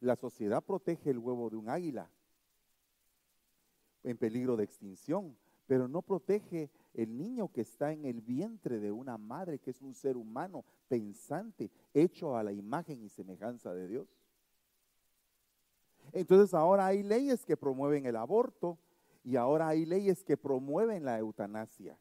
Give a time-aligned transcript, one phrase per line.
[0.00, 2.10] la sociedad protege el huevo de un águila
[4.04, 5.36] en peligro de extinción,
[5.66, 9.82] pero no protege el niño que está en el vientre de una madre, que es
[9.82, 14.08] un ser humano pensante, hecho a la imagen y semejanza de Dios.
[16.12, 18.78] Entonces ahora hay leyes que promueven el aborto
[19.24, 21.98] y ahora hay leyes que promueven la eutanasia.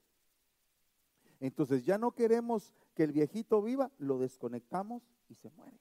[1.39, 5.77] Entonces ya no queremos que el viejito viva, lo desconectamos y se muere.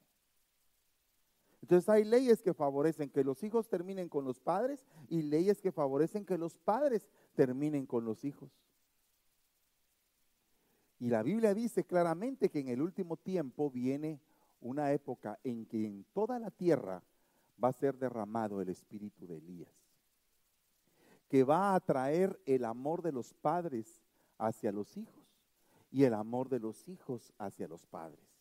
[1.67, 5.73] Entonces hay leyes que favorecen que los hijos terminen con los padres y leyes que
[5.73, 8.49] favorecen que los padres terminen con los hijos.
[10.97, 14.21] Y la Biblia dice claramente que en el último tiempo viene
[14.61, 17.03] una época en que en toda la tierra
[17.61, 19.75] va a ser derramado el espíritu de Elías,
[21.27, 24.01] que va a traer el amor de los padres
[24.37, 25.35] hacia los hijos
[25.91, 28.36] y el amor de los hijos hacia los padres.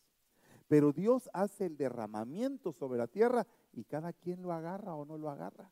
[0.69, 5.17] Pero Dios hace el derramamiento sobre la tierra y cada quien lo agarra o no
[5.17, 5.71] lo agarra.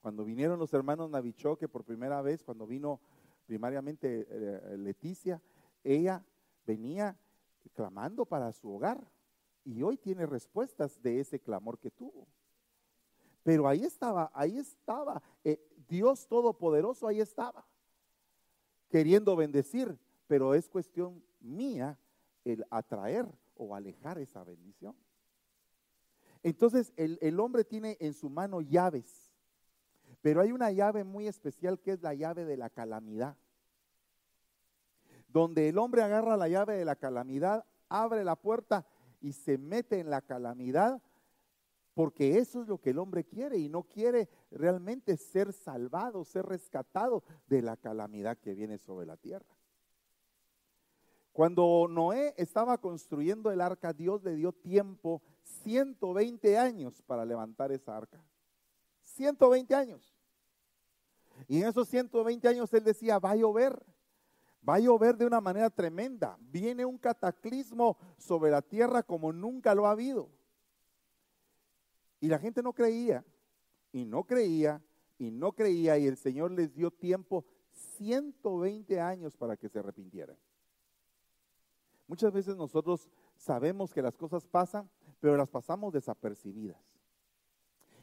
[0.00, 3.00] Cuando vinieron los hermanos Navichoque por primera vez, cuando vino
[3.46, 5.40] primariamente eh, Leticia,
[5.82, 6.24] ella
[6.66, 7.16] venía
[7.74, 9.00] clamando para su hogar
[9.64, 12.26] y hoy tiene respuestas de ese clamor que tuvo.
[13.42, 17.66] Pero ahí estaba, ahí estaba, eh, Dios Todopoderoso ahí estaba,
[18.90, 21.98] queriendo bendecir, pero es cuestión mía
[22.52, 24.96] el atraer o alejar esa bendición.
[26.42, 29.32] Entonces el, el hombre tiene en su mano llaves,
[30.20, 33.36] pero hay una llave muy especial que es la llave de la calamidad.
[35.28, 38.86] Donde el hombre agarra la llave de la calamidad, abre la puerta
[39.20, 41.02] y se mete en la calamidad,
[41.94, 46.46] porque eso es lo que el hombre quiere y no quiere realmente ser salvado, ser
[46.46, 49.57] rescatado de la calamidad que viene sobre la tierra.
[51.38, 55.22] Cuando Noé estaba construyendo el arca, Dios le dio tiempo,
[55.62, 58.20] 120 años para levantar esa arca.
[59.04, 60.16] 120 años.
[61.46, 63.80] Y en esos 120 años él decía, va a llover,
[64.68, 66.36] va a llover de una manera tremenda.
[66.40, 70.28] Viene un cataclismo sobre la tierra como nunca lo ha habido.
[72.18, 73.24] Y la gente no creía,
[73.92, 74.82] y no creía,
[75.20, 77.44] y no creía, y el Señor les dio tiempo,
[77.96, 80.36] 120 años para que se arrepintieran.
[82.08, 86.82] Muchas veces nosotros sabemos que las cosas pasan, pero las pasamos desapercibidas.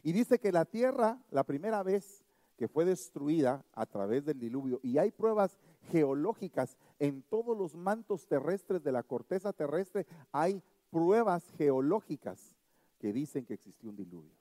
[0.03, 2.23] Y dice que la tierra, la primera vez
[2.55, 5.57] que fue destruida a través del diluvio, y hay pruebas
[5.89, 10.61] geológicas en todos los mantos terrestres de la corteza terrestre, hay
[10.91, 12.53] pruebas geológicas
[12.99, 14.35] que dicen que existió un diluvio.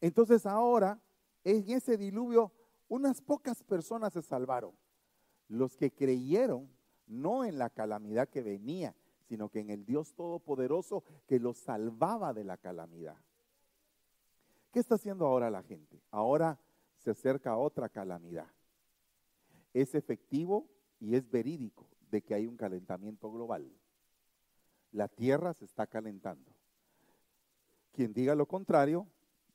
[0.00, 0.98] Entonces ahora,
[1.44, 2.50] en ese diluvio,
[2.88, 4.72] unas pocas personas se salvaron.
[5.48, 6.73] Los que creyeron
[7.06, 8.94] no en la calamidad que venía,
[9.28, 13.16] sino que en el Dios Todopoderoso que los salvaba de la calamidad.
[14.72, 16.02] ¿Qué está haciendo ahora la gente?
[16.10, 16.58] Ahora
[16.98, 18.48] se acerca a otra calamidad.
[19.72, 20.68] Es efectivo
[21.00, 23.70] y es verídico de que hay un calentamiento global.
[24.92, 26.52] La tierra se está calentando.
[27.92, 29.06] Quien diga lo contrario,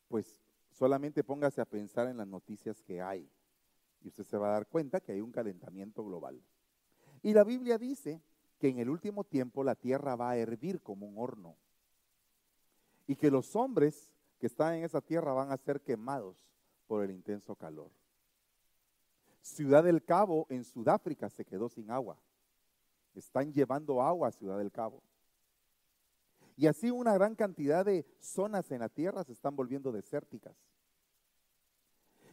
[0.07, 0.37] pues
[0.71, 3.29] solamente póngase a pensar en las noticias que hay
[4.01, 6.41] y usted se va a dar cuenta que hay un calentamiento global.
[7.22, 8.22] Y la Biblia dice
[8.59, 11.56] que en el último tiempo la tierra va a hervir como un horno.
[13.07, 16.38] Y que los hombres que están en esa tierra van a ser quemados
[16.88, 17.91] por el intenso calor.
[19.41, 22.18] Ciudad del Cabo en Sudáfrica se quedó sin agua.
[23.16, 25.02] Están llevando agua a Ciudad del Cabo.
[26.56, 30.56] Y así una gran cantidad de zonas en la tierra se están volviendo desérticas.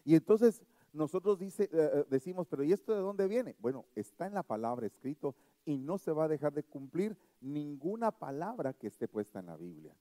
[0.05, 0.63] Y entonces
[0.97, 3.55] nosotros dice, eh, eh, decimos, pero ¿y esto de dónde viene?
[3.61, 5.35] Bueno, está en la palabra escrito
[5.65, 9.57] y no se va a dejar de cumplir ninguna palabra que esté puesta en la
[9.57, 9.95] Biblia.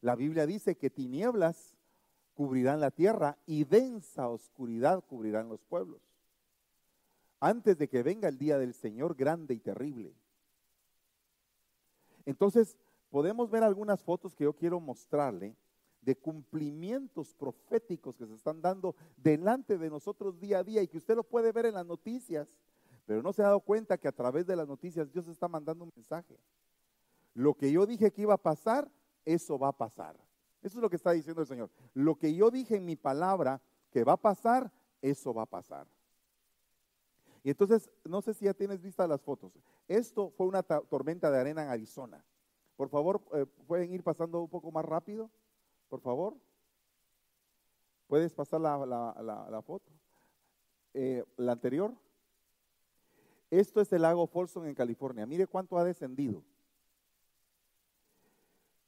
[0.00, 1.74] La Biblia dice que tinieblas
[2.34, 6.02] cubrirán la tierra y densa oscuridad cubrirán los pueblos.
[7.40, 10.12] Antes de que venga el día del Señor grande y terrible.
[12.24, 12.76] Entonces,
[13.10, 15.54] podemos ver algunas fotos que yo quiero mostrarle
[16.06, 20.98] de cumplimientos proféticos que se están dando delante de nosotros día a día y que
[20.98, 22.48] usted lo puede ver en las noticias,
[23.06, 25.82] pero no se ha dado cuenta que a través de las noticias Dios está mandando
[25.82, 26.38] un mensaje.
[27.34, 28.88] Lo que yo dije que iba a pasar,
[29.24, 30.16] eso va a pasar.
[30.62, 31.70] Eso es lo que está diciendo el Señor.
[31.92, 33.60] Lo que yo dije en mi palabra
[33.90, 34.72] que va a pasar,
[35.02, 35.88] eso va a pasar.
[37.42, 39.58] Y entonces, no sé si ya tienes vistas las fotos.
[39.88, 42.24] Esto fue una tormenta de arena en Arizona.
[42.76, 45.30] Por favor, eh, pueden ir pasando un poco más rápido
[45.88, 46.34] por favor.
[48.06, 49.90] ¿Puedes pasar la, foto?
[50.94, 51.92] Eh, la anterior.
[53.50, 55.26] Esto es el lago Folsom en California.
[55.26, 56.42] Mire cuánto ha descendido.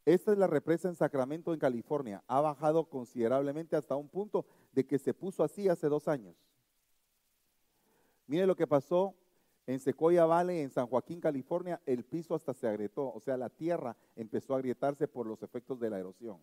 [0.04, 2.22] Esta es la represa en Sacramento, en California.
[2.28, 6.34] Ha bajado considerablemente hasta un punto de que se puso así hace dos años.
[8.26, 9.14] Mire lo que pasó
[9.66, 11.80] en Sequoia Valley, en San Joaquín, California.
[11.84, 15.78] El piso hasta se agrietó, o sea, la tierra empezó a agrietarse por los efectos
[15.78, 16.38] de la erosión.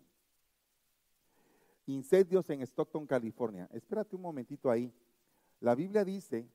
[1.88, 3.70] Incendios en Stockton, California.
[3.72, 4.94] Espérate un momentito ahí.
[5.60, 6.50] La Biblia dice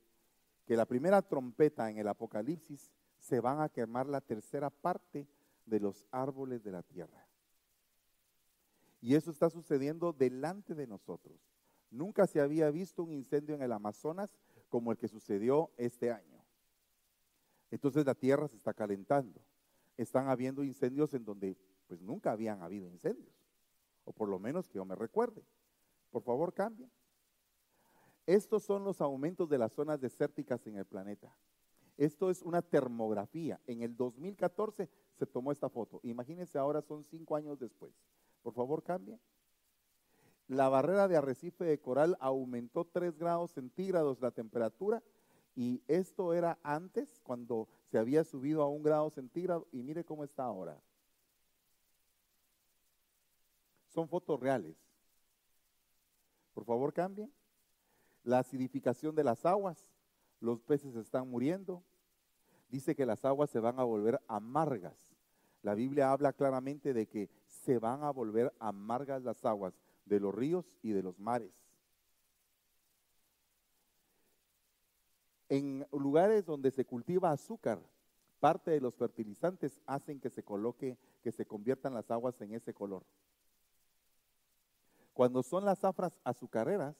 [0.65, 5.27] que la primera trompeta en el Apocalipsis se van a quemar la tercera parte
[5.65, 7.27] de los árboles de la tierra.
[8.99, 11.39] Y eso está sucediendo delante de nosotros.
[11.89, 14.37] Nunca se había visto un incendio en el Amazonas
[14.69, 16.43] como el que sucedió este año.
[17.71, 19.41] Entonces la tierra se está calentando.
[19.97, 21.57] Están habiendo incendios en donde
[21.87, 23.40] pues nunca habían habido incendios.
[24.03, 25.43] O por lo menos que yo me recuerde.
[26.09, 26.91] Por favor, cambien.
[28.25, 31.35] Estos son los aumentos de las zonas desérticas en el planeta.
[31.97, 33.59] Esto es una termografía.
[33.67, 35.99] En el 2014 se tomó esta foto.
[36.03, 37.93] Imagínense ahora son cinco años después.
[38.41, 39.19] Por favor, cambie.
[40.47, 45.01] La barrera de arrecife de coral aumentó 3 grados centígrados la temperatura
[45.55, 50.23] y esto era antes cuando se había subido a un grado centígrado y mire cómo
[50.23, 50.81] está ahora.
[53.93, 54.75] Son fotos reales.
[56.53, 57.31] Por favor, cambien.
[58.23, 59.85] La acidificación de las aguas
[60.39, 61.83] los peces están muriendo.
[62.69, 64.97] Dice que las aguas se van a volver amargas.
[65.61, 69.73] La Biblia habla claramente de que se van a volver amargas las aguas
[70.05, 71.53] de los ríos y de los mares.
[75.49, 77.79] En lugares donde se cultiva azúcar,
[78.39, 82.73] parte de los fertilizantes hacen que se coloque, que se conviertan las aguas en ese
[82.73, 83.03] color.
[85.13, 86.95] Cuando son las zafras azucareras,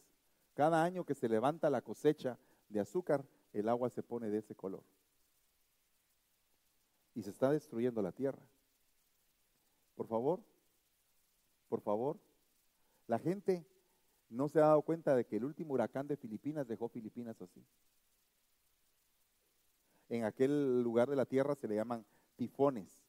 [0.53, 2.37] cada año que se levanta la cosecha
[2.69, 4.83] de azúcar, el agua se pone de ese color.
[7.15, 8.41] Y se está destruyendo la tierra.
[9.95, 10.41] Por favor,
[11.69, 12.17] por favor,
[13.07, 13.65] la gente
[14.29, 17.63] no se ha dado cuenta de que el último huracán de Filipinas dejó Filipinas así.
[20.09, 22.05] En aquel lugar de la tierra se le llaman
[22.35, 23.01] tifones.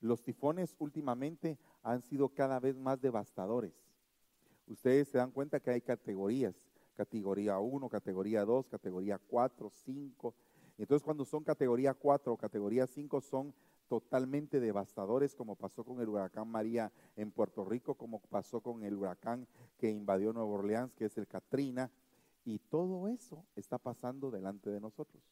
[0.00, 3.87] Los tifones últimamente han sido cada vez más devastadores.
[4.68, 6.54] Ustedes se dan cuenta que hay categorías
[6.98, 10.34] categoría 1, categoría 2, categoría 4, 5.
[10.78, 13.54] Entonces cuando son categoría 4 o categoría 5 son
[13.86, 18.96] totalmente devastadores, como pasó con el huracán María en Puerto Rico, como pasó con el
[18.96, 19.46] huracán
[19.78, 21.88] que invadió Nueva Orleans, que es el Katrina.
[22.44, 25.22] Y todo eso está pasando delante de nosotros.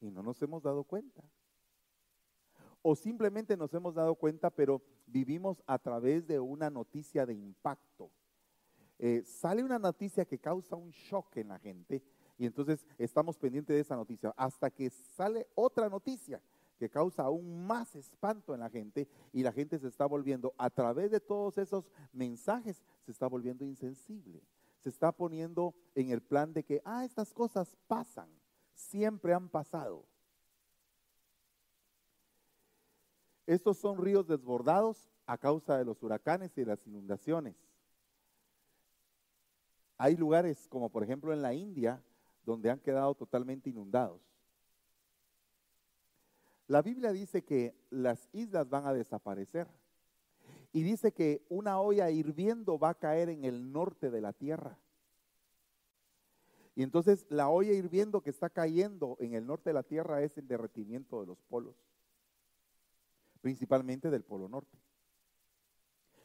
[0.00, 1.22] Y no nos hemos dado cuenta.
[2.80, 8.10] O simplemente nos hemos dado cuenta, pero vivimos a través de una noticia de impacto.
[8.98, 12.02] Eh, sale una noticia que causa un shock en la gente
[12.36, 16.40] y entonces estamos pendientes de esa noticia hasta que sale otra noticia
[16.78, 20.70] que causa aún más espanto en la gente y la gente se está volviendo, a
[20.70, 24.40] través de todos esos mensajes, se está volviendo insensible.
[24.78, 28.28] Se está poniendo en el plan de que, ah, estas cosas pasan,
[28.74, 30.04] siempre han pasado.
[33.44, 37.56] Estos son ríos desbordados a causa de los huracanes y de las inundaciones.
[39.98, 42.00] Hay lugares como por ejemplo en la India
[42.46, 44.22] donde han quedado totalmente inundados.
[46.68, 49.66] La Biblia dice que las islas van a desaparecer
[50.72, 54.78] y dice que una olla hirviendo va a caer en el norte de la tierra.
[56.76, 60.38] Y entonces la olla hirviendo que está cayendo en el norte de la tierra es
[60.38, 61.74] el derretimiento de los polos,
[63.40, 64.78] principalmente del polo norte.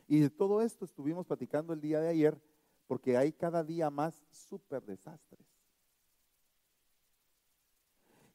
[0.07, 2.39] Y de todo esto estuvimos platicando el día de ayer
[2.87, 5.45] porque hay cada día más súper desastres.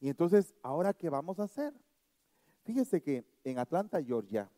[0.00, 1.74] Y entonces, ¿ahora qué vamos a hacer?
[2.64, 4.50] Fíjese que en Atlanta, Georgia,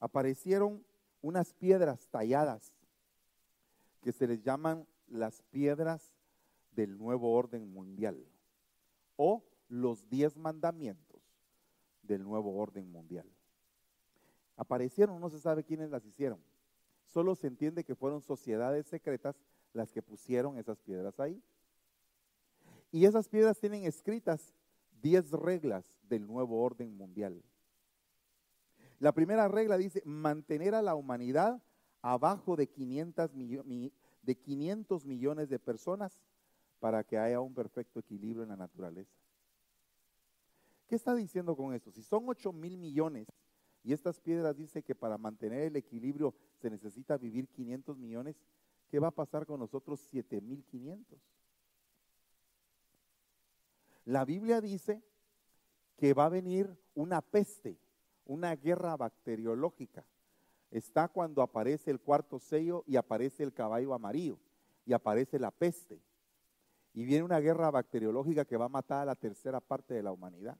[0.00, 0.84] aparecieron
[1.22, 2.72] unas piedras talladas
[4.00, 6.14] que se les llaman las piedras
[6.72, 8.24] del nuevo orden mundial
[9.16, 11.20] o los diez mandamientos
[12.02, 13.30] del nuevo orden mundial.
[14.56, 16.40] Aparecieron, no se sabe quiénes las hicieron.
[17.12, 19.36] Solo se entiende que fueron sociedades secretas
[19.72, 21.42] las que pusieron esas piedras ahí.
[22.92, 24.54] Y esas piedras tienen escritas
[25.02, 27.42] 10 reglas del nuevo orden mundial.
[29.00, 31.62] La primera regla dice mantener a la humanidad
[32.02, 33.30] abajo de 500,
[34.22, 36.20] de 500 millones de personas
[36.78, 39.16] para que haya un perfecto equilibrio en la naturaleza.
[40.86, 41.90] ¿Qué está diciendo con esto?
[41.90, 43.28] Si son 8 mil millones
[43.82, 48.36] y estas piedras dice que para mantener el equilibrio se necesita vivir 500 millones.
[48.88, 51.18] ¿Qué va a pasar con nosotros 7500?
[54.04, 55.02] La Biblia dice
[55.96, 57.78] que va a venir una peste,
[58.24, 60.04] una guerra bacteriológica,
[60.70, 64.38] está cuando aparece el cuarto sello y aparece el caballo amarillo
[64.86, 66.00] y aparece la peste.
[66.92, 70.12] Y viene una guerra bacteriológica que va a matar a la tercera parte de la
[70.12, 70.58] humanidad.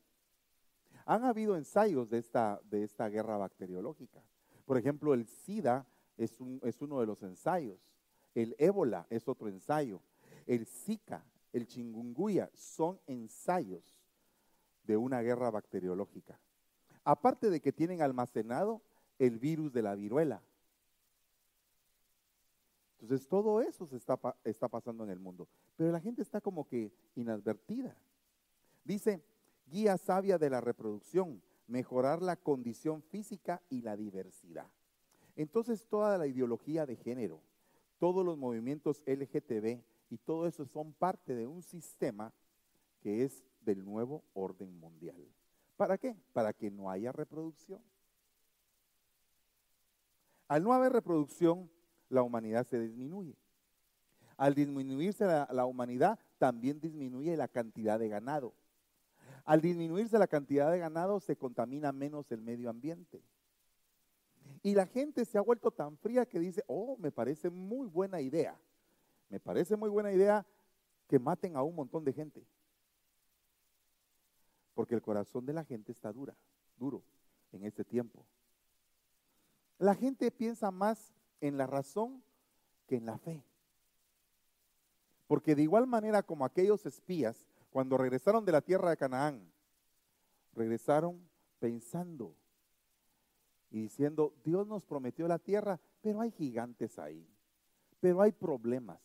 [1.07, 4.23] Han habido ensayos de esta, de esta guerra bacteriológica.
[4.71, 5.85] Por ejemplo, el SIDA
[6.17, 7.81] es, uno de los ensayos.
[8.37, 10.01] El ébola es otro ensayo.
[10.47, 13.83] El Zika, el chingunguya son ensayos
[14.85, 16.39] de una guerra bacteriológica.
[17.03, 18.81] Aparte de que tienen almacenado
[19.19, 20.41] el virus de la viruela.
[23.01, 25.49] Entonces todo eso se está pasando en el mundo.
[25.75, 27.97] Pero la gente está como que inadvertida.
[28.85, 29.21] Dice,
[29.67, 34.67] guía sabia de la reproducción, mejorar la condición física y la diversidad.
[35.37, 37.41] Entonces toda la ideología de género,
[37.99, 42.33] todos los movimientos LGTB y todo eso son parte de un sistema
[43.01, 45.25] que es del nuevo orden mundial.
[45.77, 46.17] ¿Para qué?
[46.33, 47.81] Para que no haya reproducción.
[50.49, 51.71] Al no haber reproducción,
[52.09, 53.37] la humanidad se disminuye.
[54.37, 58.53] Al disminuirse la, la, humanidad, también disminuye la cantidad de ganado.
[59.45, 63.23] Al disminuirse la cantidad de ganado, se contamina menos el medio ambiente.
[64.63, 68.21] Y la gente se ha vuelto tan fría que dice, oh, me parece muy buena
[68.21, 68.59] idea.
[69.29, 70.47] Me parece muy buena idea
[71.07, 72.45] que maten a un montón de gente.
[74.75, 76.37] Porque el corazón de la gente está dura,
[76.77, 77.03] duro
[77.53, 78.25] en este tiempo.
[79.79, 82.23] La gente piensa más en la razón
[82.87, 83.43] que en la fe.
[85.27, 89.51] Porque de igual manera como aquellos espías, cuando regresaron de la tierra de Canaán,
[90.55, 91.21] regresaron
[91.59, 92.35] pensando
[93.71, 97.27] y diciendo, Dios nos prometió la tierra, pero hay gigantes ahí,
[98.01, 99.01] pero hay problemas.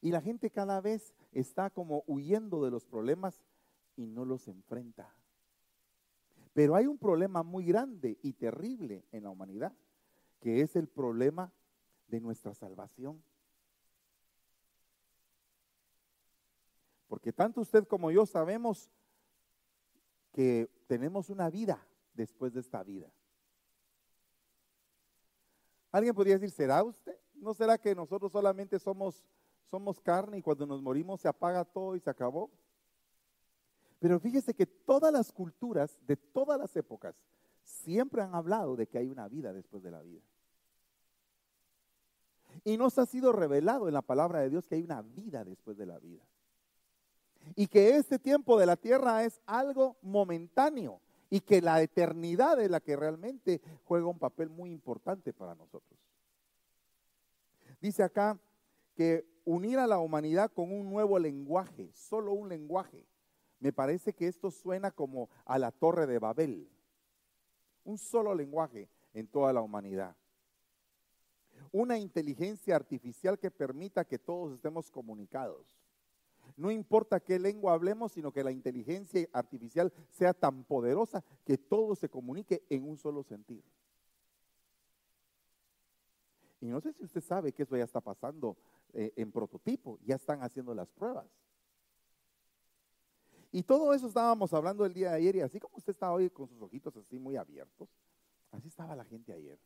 [0.00, 3.42] Y la gente cada vez está como huyendo de los problemas
[3.96, 5.12] y no los enfrenta.
[6.54, 9.72] Pero hay un problema muy grande y terrible en la humanidad,
[10.40, 11.52] que es el problema
[12.08, 13.22] de nuestra salvación.
[17.20, 18.88] Porque tanto usted como yo sabemos
[20.32, 23.12] que tenemos una vida después de esta vida.
[25.92, 27.18] Alguien podría decir, ¿será usted?
[27.34, 29.22] ¿No será que nosotros solamente somos,
[29.70, 32.50] somos carne y cuando nos morimos se apaga todo y se acabó?
[33.98, 37.14] Pero fíjese que todas las culturas de todas las épocas
[37.62, 40.22] siempre han hablado de que hay una vida después de la vida.
[42.64, 45.76] Y nos ha sido revelado en la palabra de Dios que hay una vida después
[45.76, 46.24] de la vida.
[47.56, 52.70] Y que este tiempo de la tierra es algo momentáneo y que la eternidad es
[52.70, 55.98] la que realmente juega un papel muy importante para nosotros.
[57.80, 58.38] Dice acá
[58.94, 63.06] que unir a la humanidad con un nuevo lenguaje, solo un lenguaje.
[63.60, 66.68] Me parece que esto suena como a la torre de Babel.
[67.84, 70.16] Un solo lenguaje en toda la humanidad.
[71.72, 75.79] Una inteligencia artificial que permita que todos estemos comunicados.
[76.56, 81.94] No importa qué lengua hablemos, sino que la inteligencia artificial sea tan poderosa que todo
[81.94, 83.64] se comunique en un solo sentido.
[86.60, 88.56] Y no sé si usted sabe que eso ya está pasando
[88.92, 91.26] eh, en prototipo, ya están haciendo las pruebas.
[93.52, 96.30] Y todo eso estábamos hablando el día de ayer y así como usted está hoy
[96.30, 97.88] con sus ojitos así muy abiertos,
[98.52, 99.58] así estaba la gente ayer.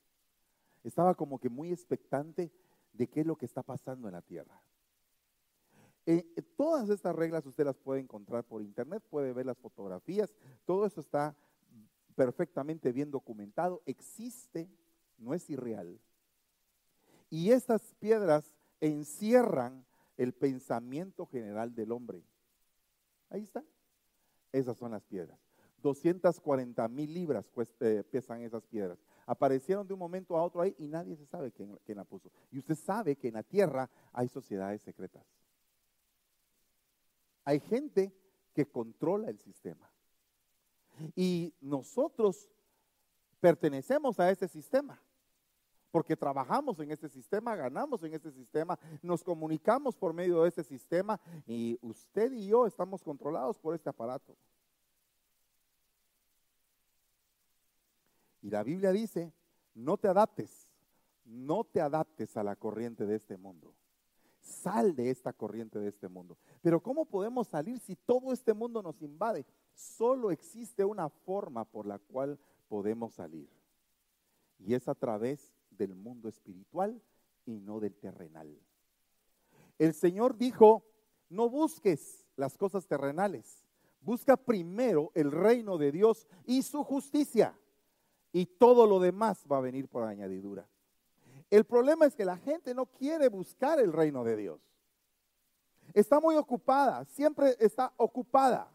[0.83, 2.51] Estaba como que muy expectante
[2.93, 4.59] de qué es lo que está pasando en la tierra.
[6.07, 6.25] Eh,
[6.57, 10.35] todas estas reglas usted las puede encontrar por internet, puede ver las fotografías,
[10.67, 11.35] todo eso está
[12.15, 14.69] perfectamente bien documentado, existe,
[15.19, 15.99] no es irreal.
[17.31, 19.85] Y estas piedras encierran
[20.17, 22.23] el pensamiento general del hombre.
[23.31, 23.65] Ahí está.
[24.53, 25.39] Esas son las piedras.
[25.83, 27.45] 240 mil libras
[27.81, 28.99] eh, pesan esas piedras.
[29.27, 32.31] Aparecieron de un momento a otro ahí y nadie se sabe quién la puso.
[32.51, 35.25] Y usted sabe que en la tierra hay sociedades secretas.
[37.45, 38.13] Hay gente
[38.55, 39.91] que controla el sistema.
[41.15, 42.49] Y nosotros
[43.41, 45.01] pertenecemos a ese sistema.
[45.91, 50.65] Porque trabajamos en este sistema, ganamos en este sistema, nos comunicamos por medio de este
[50.65, 54.37] sistema y usted y yo estamos controlados por este aparato.
[58.43, 59.33] Y la Biblia dice,
[59.75, 60.69] no te adaptes,
[61.25, 63.73] no te adaptes a la corriente de este mundo.
[64.45, 66.37] Sal de esta corriente de este mundo.
[66.61, 69.47] Pero ¿cómo podemos salir si todo este mundo nos invade?
[69.73, 73.49] Solo existe una forma por la cual podemos salir.
[74.59, 77.01] Y es a través del mundo espiritual
[77.47, 78.55] y no del terrenal.
[79.79, 80.85] El Señor dijo,
[81.31, 83.65] no busques las cosas terrenales,
[84.03, 87.59] busca primero el reino de Dios y su justicia
[88.31, 90.69] y todo lo demás va a venir por añadidura.
[91.51, 94.61] El problema es que la gente no quiere buscar el reino de Dios.
[95.93, 98.69] Está muy ocupada, siempre está ocupada,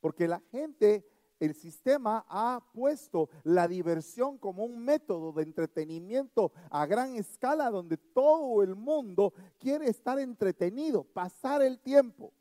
[0.00, 1.04] porque la gente,
[1.40, 7.96] el sistema ha puesto la diversión como un método de entretenimiento a gran escala donde
[7.96, 12.32] todo el mundo quiere estar entretenido, pasar el tiempo,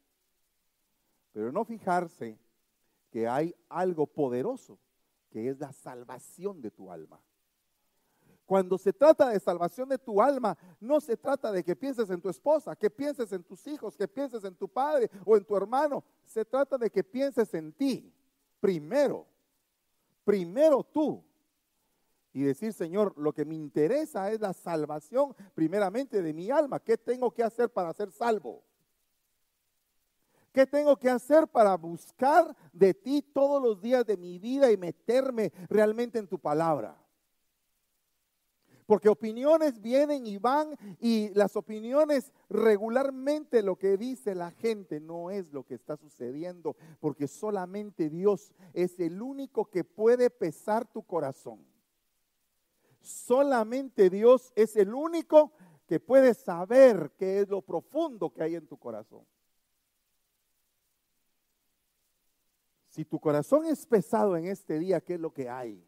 [1.33, 2.37] pero no fijarse
[3.09, 4.79] que hay algo poderoso,
[5.29, 7.19] que es la salvación de tu alma.
[8.47, 12.21] Cuando se trata de salvación de tu alma, no se trata de que pienses en
[12.21, 15.57] tu esposa, que pienses en tus hijos, que pienses en tu padre o en tu
[15.57, 16.01] hermano.
[16.23, 18.09] Se trata de que pienses en ti
[18.61, 19.27] primero.
[20.23, 21.21] Primero tú.
[22.31, 26.79] Y decir, Señor, lo que me interesa es la salvación primeramente de mi alma.
[26.79, 28.63] ¿Qué tengo que hacer para ser salvo?
[30.53, 34.77] ¿Qué tengo que hacer para buscar de ti todos los días de mi vida y
[34.77, 36.97] meterme realmente en tu palabra?
[38.87, 45.29] Porque opiniones vienen y van y las opiniones regularmente lo que dice la gente no
[45.29, 51.03] es lo que está sucediendo, porque solamente Dios es el único que puede pesar tu
[51.03, 51.59] corazón.
[53.01, 55.51] Solamente Dios es el único
[55.85, 59.25] que puede saber qué es lo profundo que hay en tu corazón.
[62.87, 65.86] Si tu corazón es pesado en este día, ¿qué es lo que hay?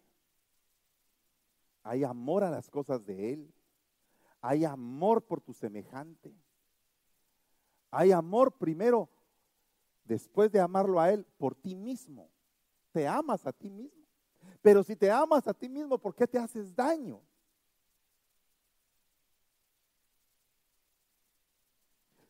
[1.83, 3.53] Hay amor a las cosas de Él.
[4.41, 6.33] Hay amor por tu semejante.
[7.91, 9.09] Hay amor primero,
[10.03, 12.29] después de amarlo a Él, por ti mismo.
[12.91, 14.05] Te amas a ti mismo.
[14.61, 17.21] Pero si te amas a ti mismo, ¿por qué te haces daño?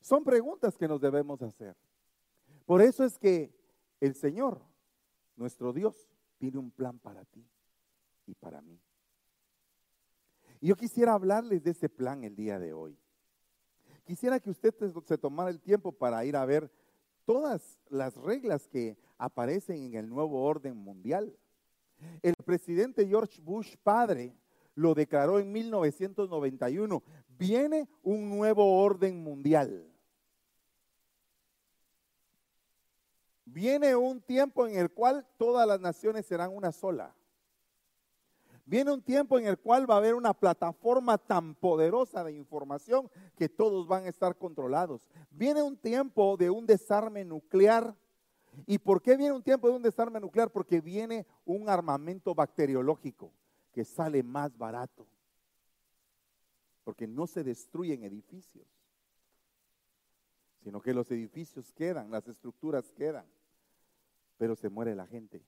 [0.02, 1.76] Son preguntas que nos debemos hacer.
[2.66, 3.54] Por eso es que
[4.00, 4.62] el Señor,
[5.36, 7.46] nuestro Dios, tiene un plan para ti
[8.26, 8.80] y para mí.
[10.60, 12.98] Y yo quisiera hablarles de ese plan el día de hoy.
[14.04, 14.74] Quisiera que usted
[15.06, 16.72] se tomara el tiempo para ir a ver
[17.26, 21.38] todas las reglas que aparecen en el nuevo orden mundial.
[22.22, 24.36] El presidente George Bush padre
[24.76, 27.04] lo declaró en 1991.
[27.38, 29.86] Viene un nuevo orden mundial.
[33.46, 37.16] Viene un tiempo en el cual todas las naciones serán una sola.
[38.70, 43.10] Viene un tiempo en el cual va a haber una plataforma tan poderosa de información
[43.36, 45.10] que todos van a estar controlados.
[45.32, 47.96] Viene un tiempo de un desarme nuclear.
[48.68, 50.52] ¿Y por qué viene un tiempo de un desarme nuclear?
[50.52, 53.32] Porque viene un armamento bacteriológico
[53.74, 55.08] que sale más barato.
[56.84, 58.68] Porque no se destruyen edificios,
[60.64, 63.26] sino que los edificios quedan, las estructuras quedan,
[64.38, 65.42] pero se muere la gente.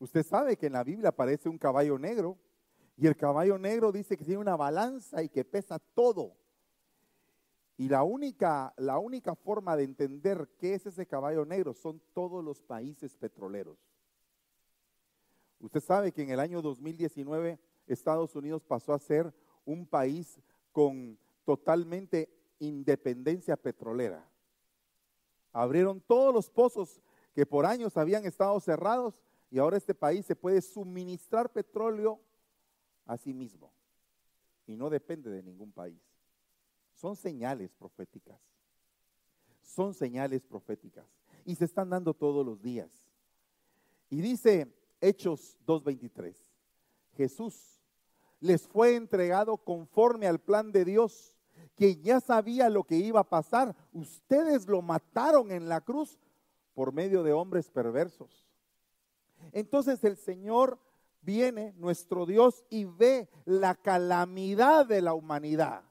[0.00, 2.38] Usted sabe que en la Biblia aparece un caballo negro
[2.96, 6.36] y el caballo negro dice que tiene una balanza y que pesa todo.
[7.76, 12.42] Y la única, la única forma de entender qué es ese caballo negro son todos
[12.42, 13.78] los países petroleros.
[15.60, 19.34] Usted sabe que en el año 2019 Estados Unidos pasó a ser
[19.66, 20.40] un país
[20.72, 24.26] con totalmente independencia petrolera.
[25.52, 27.02] Abrieron todos los pozos
[27.34, 32.20] que por años habían estado cerrados y ahora este país se puede suministrar petróleo
[33.04, 33.72] a sí mismo
[34.66, 36.00] y no depende de ningún país.
[36.94, 38.40] Son señales proféticas.
[39.62, 41.06] Son señales proféticas
[41.44, 42.90] y se están dando todos los días.
[44.08, 46.36] Y dice Hechos 2.23,
[47.16, 47.80] Jesús
[48.40, 51.34] les fue entregado conforme al plan de Dios,
[51.76, 53.76] que ya sabía lo que iba a pasar.
[53.92, 56.18] Ustedes lo mataron en la cruz
[56.74, 58.49] por medio de hombres perversos
[59.52, 60.78] entonces el Señor
[61.22, 65.82] viene, nuestro Dios, y ve la calamidad de la humanidad.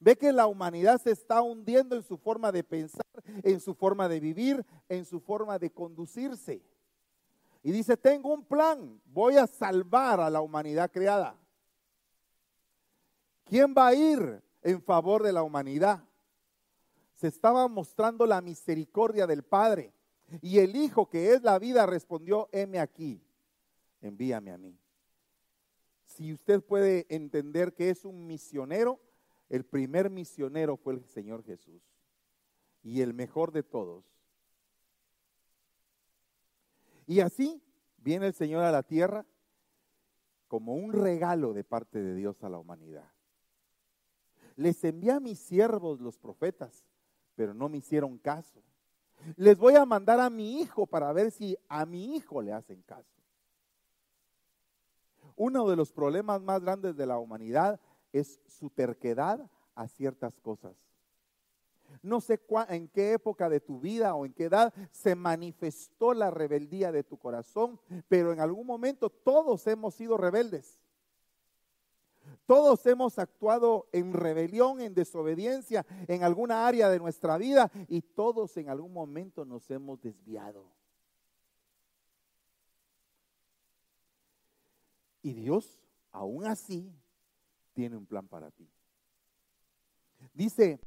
[0.00, 3.06] Ve que la humanidad se está hundiendo en su forma de pensar,
[3.42, 6.62] en su forma de vivir, en su forma de conducirse.
[7.62, 11.36] Y dice, tengo un plan, voy a salvar a la humanidad creada.
[13.44, 16.04] ¿Quién va a ir en favor de la humanidad?
[17.14, 19.92] Se estaba mostrando la misericordia del Padre.
[20.40, 23.22] Y el Hijo que es la vida respondió, heme aquí,
[24.00, 24.78] envíame a mí.
[26.04, 29.00] Si usted puede entender que es un misionero,
[29.48, 31.82] el primer misionero fue el Señor Jesús
[32.82, 34.04] y el mejor de todos.
[37.06, 37.62] Y así
[37.98, 39.26] viene el Señor a la tierra
[40.48, 43.10] como un regalo de parte de Dios a la humanidad.
[44.56, 46.84] Les envía a mis siervos los profetas,
[47.34, 48.62] pero no me hicieron caso.
[49.36, 52.82] Les voy a mandar a mi hijo para ver si a mi hijo le hacen
[52.82, 53.16] caso.
[55.36, 57.80] Uno de los problemas más grandes de la humanidad
[58.12, 60.74] es su terquedad a ciertas cosas.
[62.02, 66.30] No sé en qué época de tu vida o en qué edad se manifestó la
[66.30, 70.80] rebeldía de tu corazón, pero en algún momento todos hemos sido rebeldes.
[72.46, 78.56] Todos hemos actuado en rebelión, en desobediencia en alguna área de nuestra vida y todos
[78.56, 80.64] en algún momento nos hemos desviado.
[85.22, 85.80] Y Dios,
[86.12, 86.88] aún así,
[87.72, 88.70] tiene un plan para ti.
[90.32, 90.78] Dice,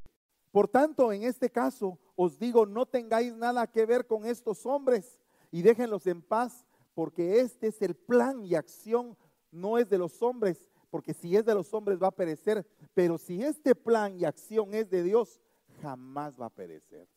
[0.52, 5.19] por tanto, en este caso, os digo, no tengáis nada que ver con estos hombres
[5.52, 9.17] y déjenlos en paz, porque este es el plan y acción,
[9.52, 13.17] no es de los hombres, porque si es de los hombres va a perecer, pero
[13.17, 15.39] si este plan y acción es de Dios,
[15.82, 17.08] jamás va a perecer.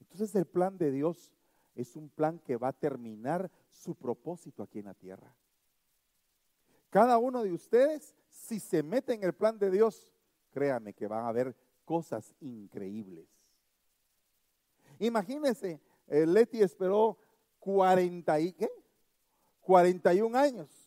[0.00, 1.32] Entonces el plan de Dios
[1.74, 5.34] es un plan que va a terminar su propósito aquí en la tierra.
[6.90, 10.08] Cada uno de ustedes, si se mete en el plan de Dios,
[10.50, 13.26] créame que van a ver cosas increíbles.
[14.98, 17.18] Imagínense, eh, Leti esperó
[17.58, 18.70] 40 y ¿qué?
[19.62, 20.81] 41 años.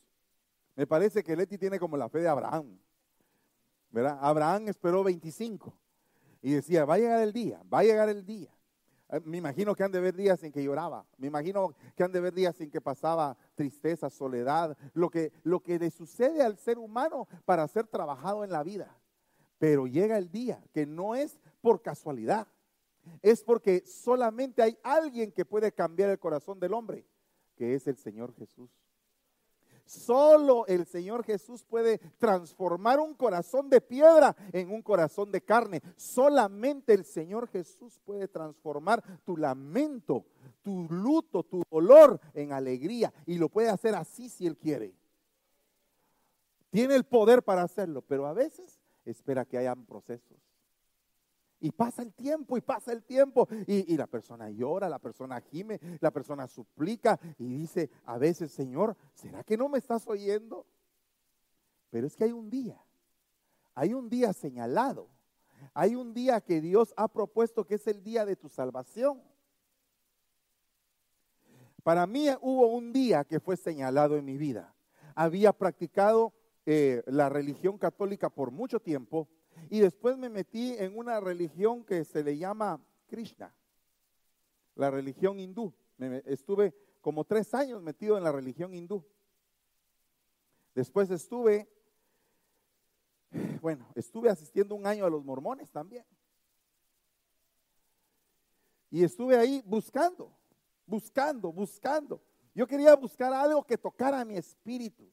[0.75, 2.77] Me parece que Leti tiene como la fe de Abraham.
[3.91, 4.17] ¿Verdad?
[4.21, 5.73] Abraham esperó 25
[6.41, 8.49] y decía, va a llegar el día, va a llegar el día.
[9.09, 11.05] Eh, me imagino que han de ver días en que lloraba.
[11.17, 15.61] Me imagino que han de ver días en que pasaba tristeza, soledad, lo que, lo
[15.61, 18.97] que le sucede al ser humano para ser trabajado en la vida.
[19.57, 22.47] Pero llega el día que no es por casualidad,
[23.21, 27.05] es porque solamente hay alguien que puede cambiar el corazón del hombre,
[27.55, 28.69] que es el Señor Jesús.
[29.85, 35.81] Solo el Señor Jesús puede transformar un corazón de piedra en un corazón de carne.
[35.95, 40.25] Solamente el Señor Jesús puede transformar tu lamento,
[40.63, 43.13] tu luto, tu dolor en alegría.
[43.27, 44.95] Y lo puede hacer así si Él quiere.
[46.71, 50.54] Tiene el poder para hacerlo, pero a veces espera que hayan procesos.
[51.59, 55.79] Y pasa el tiempo y pasa el tiempo y, la persona llora, la persona gime,
[56.01, 60.65] la persona suplica y dice a veces, Señor, ¿será que no me estás oyendo?
[61.89, 62.79] Pero es que hay un día,
[63.73, 65.09] hay un día señalado,
[65.73, 69.21] hay un día que Dios ha propuesto que es el día de tu salvación.
[71.83, 74.73] Para mí hubo un día que fue señalado en mi vida.
[75.15, 76.33] Había practicado
[76.65, 79.29] eh, la religión católica por mucho tiempo
[79.69, 83.53] y después me metí en una religión que se le llama Krishna,
[84.75, 85.73] la religión hindú.
[86.25, 89.03] estuve como tres años metido en la religión hindú.
[90.73, 91.69] Después estuve,
[93.61, 96.05] bueno, estuve asistiendo un año a los mormones también.
[98.91, 100.31] Y estuve ahí buscando,
[100.85, 102.21] buscando, buscando.
[102.53, 105.09] Yo quería buscar algo que tocara mi espíritu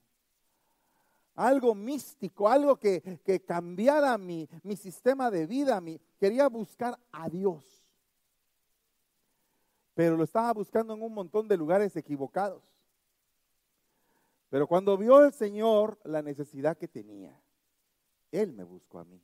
[1.34, 5.80] algo místico, algo que, cambiara mi, mi, sistema de vida.
[5.80, 7.64] Mi, quería buscar a Dios.
[9.94, 12.62] Pero lo estaba buscando en un montón de lugares equivocados.
[14.48, 17.38] Pero cuando vio el Señor la necesidad que tenía,
[18.30, 19.20] Él me buscó a mí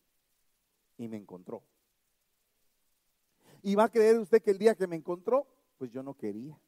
[0.97, 1.63] y me encontró.
[3.63, 6.59] ¿Y va a creer usted que el día que me encontró, pues yo no quería?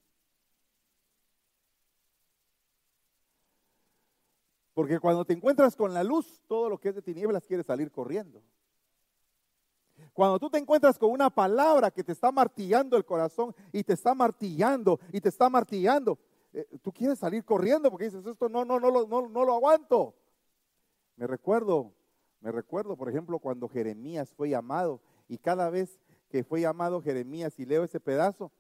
[4.81, 7.93] Porque cuando te encuentras con la luz, todo lo que es de tinieblas quiere salir
[7.93, 8.43] corriendo.
[10.15, 13.93] Cuando tú te encuentras con una palabra que te está martillando el corazón y te
[13.93, 16.19] está martillando y te está martillando,
[16.55, 20.15] eh, tú quieres salir corriendo porque dices, esto no, no, no, no, no lo aguanto.
[21.15, 21.93] Me recuerdo,
[22.41, 27.59] me recuerdo, por ejemplo, cuando Jeremías fue llamado y cada vez que fue llamado Jeremías
[27.59, 28.51] y leo ese pedazo,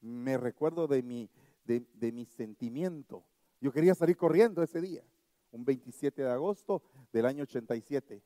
[0.00, 1.30] me recuerdo de mi,
[1.66, 3.22] de, de mi sentimiento.
[3.60, 5.04] Yo quería salir corriendo ese día
[5.52, 6.82] un 27 de agosto
[7.12, 8.22] del año 87.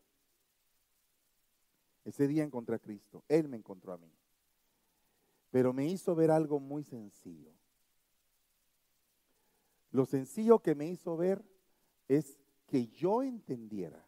[2.04, 4.12] Ese día encontré a Cristo, Él me encontró a mí.
[5.50, 7.52] Pero me hizo ver algo muy sencillo.
[9.90, 11.44] Lo sencillo que me hizo ver
[12.08, 14.04] es que yo entendiera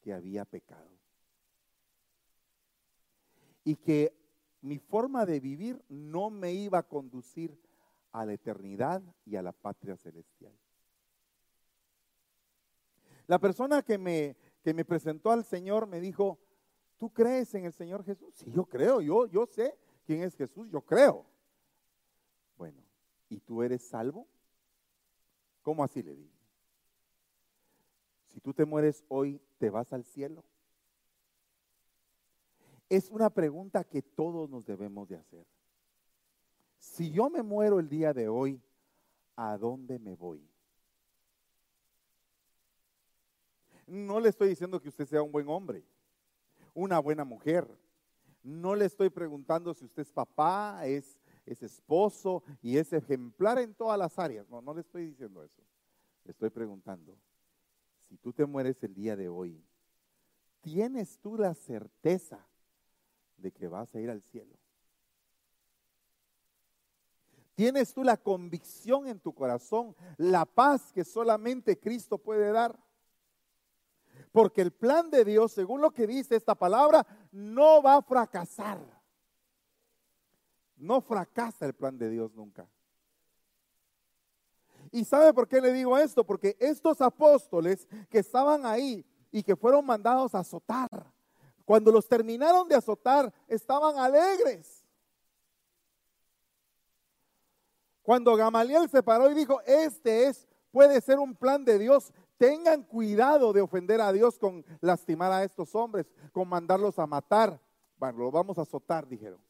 [0.00, 0.90] que había pecado.
[3.64, 4.12] Y que
[4.60, 7.56] mi forma de vivir no me iba a conducir
[8.12, 10.52] a la eternidad y a la patria celestial.
[13.28, 16.38] La persona que me, que me presentó al Señor me dijo,
[16.96, 18.34] ¿tú crees en el Señor Jesús?
[18.34, 21.26] Sí, yo creo, yo, yo sé quién es Jesús, yo creo.
[22.56, 22.82] Bueno,
[23.28, 24.26] ¿y tú eres salvo?
[25.60, 26.38] ¿Cómo así le dije?
[28.28, 30.42] Si tú te mueres hoy, ¿te vas al cielo?
[32.88, 35.46] Es una pregunta que todos nos debemos de hacer.
[36.78, 38.62] si yo me muero el día de hoy,
[39.36, 40.48] ¿a dónde me voy?
[43.88, 45.82] No le estoy diciendo que usted sea un buen hombre,
[46.74, 47.66] una buena mujer.
[48.42, 53.74] No le estoy preguntando si usted es papá, es, es esposo y es ejemplar en
[53.74, 54.48] todas las áreas.
[54.48, 55.62] No, no le estoy diciendo eso.
[56.24, 57.16] Le estoy preguntando,
[58.08, 59.64] si tú te mueres el día de hoy,
[60.60, 62.46] ¿tienes tú la certeza
[63.38, 64.54] de que vas a ir al cielo?
[67.54, 72.78] ¿Tienes tú la convicción en tu corazón, la paz que solamente Cristo puede dar?
[74.38, 78.78] Porque el plan de Dios, según lo que dice esta palabra, no va a fracasar.
[80.76, 82.68] No fracasa el plan de Dios nunca.
[84.92, 86.24] ¿Y sabe por qué le digo esto?
[86.24, 91.12] Porque estos apóstoles que estaban ahí y que fueron mandados a azotar,
[91.64, 94.84] cuando los terminaron de azotar, estaban alegres.
[98.02, 102.84] Cuando Gamaliel se paró y dijo, este es, puede ser un plan de Dios, tengan
[102.84, 107.60] cuidado de ofender a Dios con lastimar a estos hombres, con mandarlos a matar.
[107.98, 109.40] Bueno, los vamos a azotar, dijeron.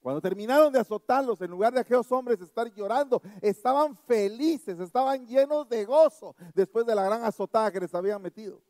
[0.00, 5.68] Cuando terminaron de azotarlos, en lugar de aquellos hombres estar llorando, estaban felices, estaban llenos
[5.68, 8.62] de gozo después de la gran azotada que les habían metido.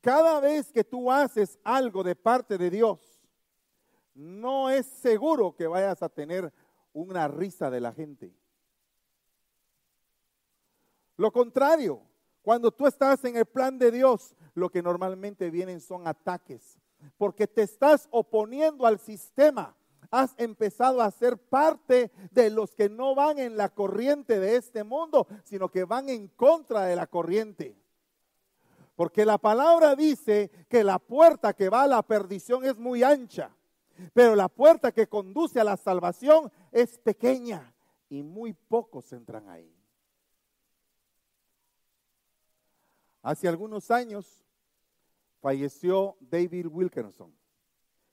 [0.00, 2.98] Cada vez que tú haces algo de parte de Dios,
[4.14, 6.52] no es seguro que vayas a tener
[6.92, 8.34] una risa de la gente.
[11.16, 12.02] Lo contrario,
[12.42, 16.78] cuando tú estás en el plan de Dios, lo que normalmente vienen son ataques,
[17.16, 19.76] porque te estás oponiendo al sistema.
[20.10, 24.84] Has empezado a ser parte de los que no van en la corriente de este
[24.84, 27.76] mundo, sino que van en contra de la corriente.
[28.94, 33.56] Porque la palabra dice que la puerta que va a la perdición es muy ancha
[34.12, 37.74] pero la puerta que conduce a la salvación es pequeña
[38.08, 39.74] y muy pocos entran ahí.
[43.22, 44.44] Hace algunos años
[45.40, 47.32] falleció David Wilkerson.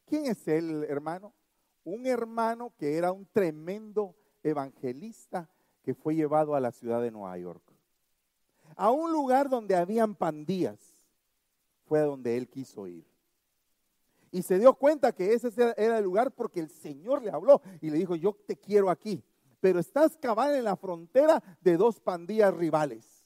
[0.06, 1.34] ¿Quién es él, hermano?
[1.84, 5.50] Un hermano que era un tremendo evangelista
[5.82, 7.64] que fue llevado a la ciudad de Nueva York.
[8.76, 10.80] A un lugar donde habían pandillas.
[11.86, 13.04] Fue a donde él quiso ir.
[14.32, 17.90] Y se dio cuenta que ese era el lugar porque el Señor le habló y
[17.90, 19.24] le dijo, yo te quiero aquí.
[19.60, 23.19] Pero estás cabal en la frontera de dos pandillas rivales.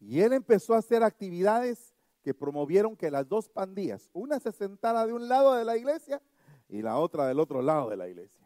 [0.00, 5.06] Y él empezó a hacer actividades que promovieron que las dos pandillas, una se sentara
[5.06, 6.20] de un lado de la iglesia
[6.68, 8.40] y la otra del otro lado de la iglesia.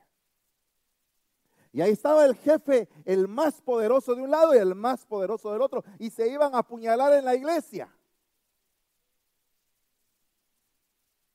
[1.73, 5.53] Y ahí estaba el jefe, el más poderoso de un lado y el más poderoso
[5.53, 7.93] del otro, y se iban a apuñalar en la iglesia.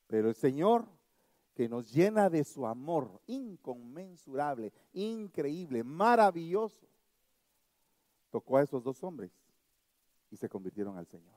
[0.07, 0.85] Pero el Señor,
[1.53, 6.87] que nos llena de su amor inconmensurable, increíble, maravilloso,
[8.31, 9.31] tocó a esos dos hombres
[10.31, 11.35] y se convirtieron al Señor.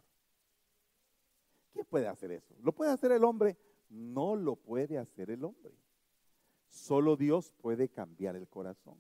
[1.73, 2.55] ¿Quién puede hacer eso?
[2.63, 3.57] ¿Lo puede hacer el hombre?
[3.89, 5.75] No lo puede hacer el hombre.
[6.69, 8.99] Solo Dios puede cambiar el corazón.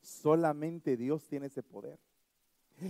[0.00, 1.98] Solamente Dios tiene ese poder.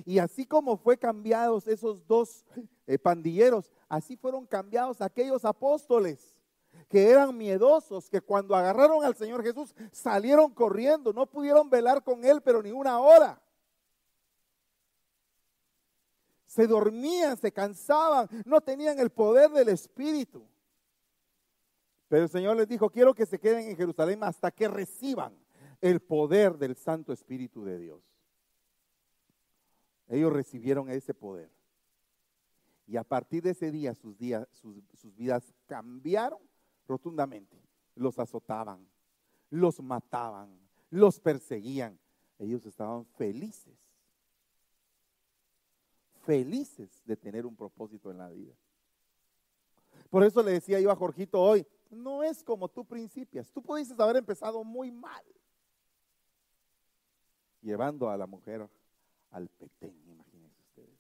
[0.07, 2.45] Y así como fue cambiados esos dos
[2.87, 6.35] eh, pandilleros, así fueron cambiados aquellos apóstoles
[6.89, 12.25] que eran miedosos, que cuando agarraron al Señor Jesús salieron corriendo, no pudieron velar con
[12.25, 13.41] Él, pero ni una hora.
[16.53, 20.47] Se dormían, se cansaban, no tenían el poder del Espíritu.
[22.09, 25.35] Pero el Señor les dijo, quiero que se queden en Jerusalén hasta que reciban
[25.81, 28.03] el poder del Santo Espíritu de Dios.
[30.09, 31.51] Ellos recibieron ese poder.
[32.87, 36.41] Y a partir de ese día sus, días, sus, vidas cambiaron
[36.87, 37.57] rotundamente.
[37.95, 38.87] Los azotaban,
[39.49, 40.51] los mataban,
[40.91, 41.99] los perseguían.
[42.39, 43.92] Ellos estaban felices.
[46.23, 48.55] Felices de tener un propósito en la vida.
[50.09, 53.51] Por eso le decía yo a Jorgito hoy, no es como tú principias.
[53.51, 55.25] Tú pudiste haber empezado muy mal,
[57.61, 58.69] llevando a la mujer
[59.31, 60.99] al Petén, imagínense ustedes.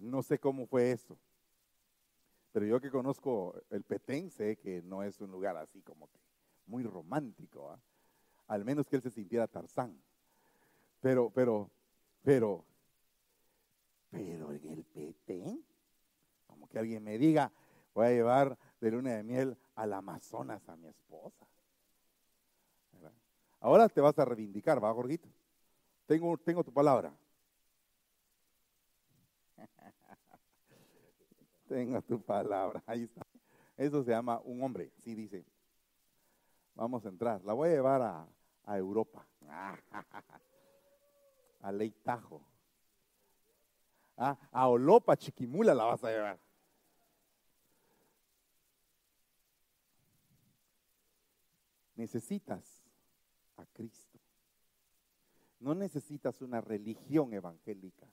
[0.00, 1.18] No sé cómo fue eso,
[2.52, 6.18] pero yo que conozco el Petén sé que no es un lugar así como que
[6.66, 7.80] muy romántico, ¿ah?
[8.48, 9.98] al menos que él se sintiera Tarzán.
[11.00, 11.70] Pero, pero,
[12.22, 12.64] pero,
[14.10, 15.58] pero en el PT,
[16.46, 17.52] como que alguien me diga,
[17.94, 21.46] voy a llevar de luna de miel al Amazonas a mi esposa.
[23.60, 25.28] Ahora te vas a reivindicar, va, Jorgito.
[26.06, 27.12] Tengo, tengo tu palabra.
[31.68, 32.82] tengo tu palabra.
[32.86, 33.26] Ahí está.
[33.76, 35.44] Eso se llama un hombre, sí dice.
[36.74, 37.42] Vamos a entrar.
[37.44, 38.28] La voy a llevar a,
[38.66, 39.26] a Europa.
[41.60, 42.44] A Ley Tajo.
[44.16, 46.38] Ah, a Olopa, Chiquimula la vas a llevar.
[51.96, 52.84] Necesitas
[53.56, 54.18] a Cristo.
[55.60, 58.06] No necesitas una religión evangélica.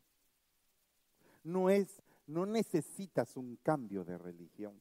[1.43, 4.79] No es, no necesitas un cambio de religión.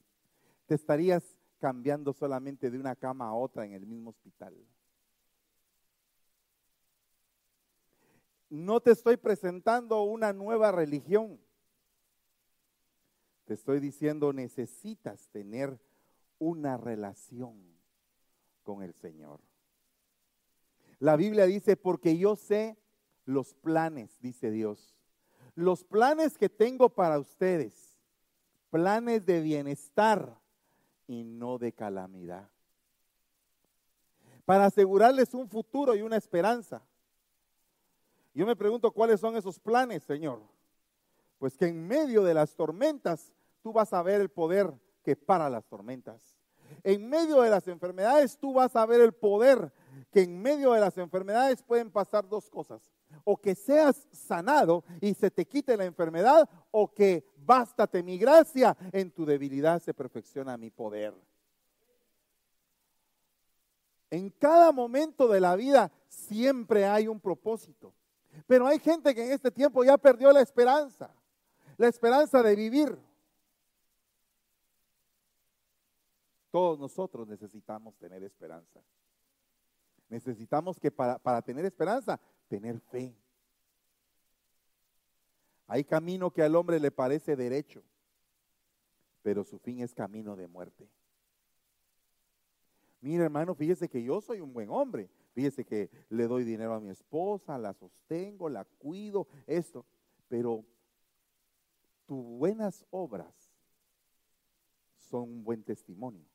[0.67, 4.57] Te estarías cambiando solamente de una cama a otra en el mismo hospital.
[8.53, 11.41] No te estoy presentando una nueva religión.
[13.47, 15.81] Te estoy diciendo, necesitas tener
[16.39, 17.57] una relación
[18.63, 19.41] con el Señor.
[20.99, 22.77] La Biblia dice, porque yo sé
[23.25, 24.99] los planes, dice Dios.
[25.55, 27.97] Los planes que tengo para ustedes,
[28.69, 30.39] planes de bienestar
[31.07, 32.51] y no de calamidad.
[34.45, 36.83] Para asegurarles un futuro y una esperanza.
[38.35, 40.41] Yo me pregunto cuáles son esos planes, Señor.
[41.39, 45.51] Pues que en medio de las tormentas tú vas a ver el poder que para
[45.51, 46.37] las tormentas.
[46.85, 49.73] En medio de las enfermedades tú vas a ver el poder
[50.11, 52.81] que en medio de las enfermedades pueden pasar dos cosas.
[53.25, 58.77] O que seas sanado y se te quite la enfermedad, o que bástate mi gracia,
[58.93, 61.15] en tu debilidad se perfecciona mi poder.
[64.11, 67.93] En cada momento de la vida siempre hay un propósito.
[68.47, 71.15] Pero hay gente que en este tiempo ya perdió la esperanza,
[71.77, 72.99] la esperanza de vivir.
[76.51, 78.81] Todos nosotros necesitamos tener esperanza.
[80.09, 83.15] Necesitamos que para, para tener esperanza, tener fe.
[85.67, 87.83] Hay camino que al hombre le parece derecho,
[89.23, 90.87] pero su fin es camino de muerte.
[93.01, 95.09] Mira, hermano, fíjese que yo soy un buen hombre.
[95.33, 99.87] Fíjese que le doy dinero a mi esposa, la sostengo, la cuido, esto.
[100.29, 100.65] Pero
[102.07, 103.35] tus buenas obras
[104.99, 106.27] son un buen testimonio,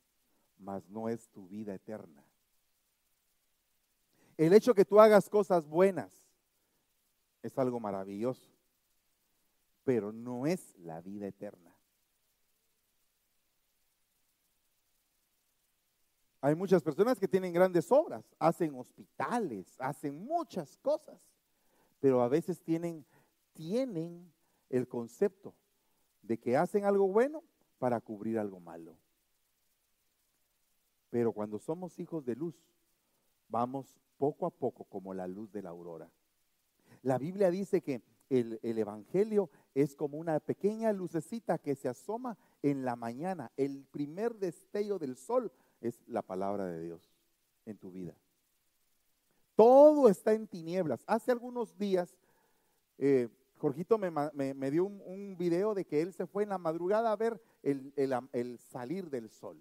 [0.57, 2.23] mas no es tu vida eterna.
[4.37, 6.11] El hecho que tú hagas cosas buenas
[7.43, 8.49] es algo maravilloso,
[9.83, 11.76] pero no es la vida eterna.
[16.39, 21.19] Hay muchas personas que tienen grandes obras, hacen hospitales, hacen muchas cosas,
[21.99, 23.05] pero a veces tienen,
[23.53, 24.31] tienen
[24.69, 25.55] el concepto
[26.21, 27.43] de que hacen algo bueno
[27.79, 28.97] para cubrir algo malo.
[31.09, 32.55] Pero cuando somos hijos de luz,
[33.47, 36.11] vamos poco a poco como la luz de la aurora.
[37.01, 42.37] La Biblia dice que el, el, Evangelio es como una pequeña lucecita que se asoma
[42.61, 47.01] en la mañana, el primer destello del sol es la palabra de Dios
[47.65, 48.15] en tu vida.
[49.55, 51.03] Todo está en tinieblas.
[51.07, 52.15] Hace algunos días,
[52.97, 57.15] eh, Jorgito me, dio un, video de que él se fue en la madrugada a
[57.15, 59.57] ver el, el salir del sol.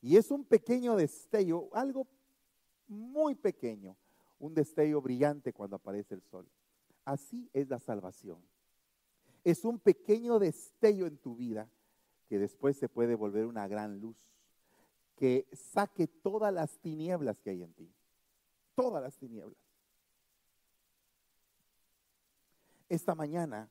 [0.00, 2.06] Y es un pequeño destello, algo
[2.86, 3.96] muy pequeño,
[4.38, 6.48] un destello brillante cuando aparece el sol.
[7.04, 8.38] Así es la salvación.
[9.42, 11.68] Es un pequeño destello en tu vida
[12.28, 14.16] que después se puede volver una gran luz
[15.18, 17.92] que saque todas las tinieblas que hay en ti.
[18.76, 19.58] Todas las tinieblas.
[22.88, 23.68] Esta mañana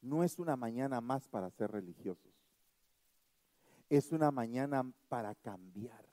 [0.00, 2.32] no es una mañana más para ser religiosos.
[3.90, 6.04] Es una mañana para cambiar.